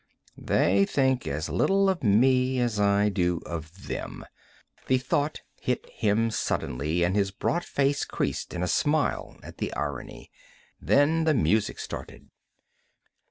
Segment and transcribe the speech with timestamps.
[0.39, 4.25] They think as little of me as I do of them.
[4.87, 9.71] The thought hit him suddenly and his broad face creased in a smile at the
[9.75, 10.31] irony.
[10.81, 12.29] Then the music started.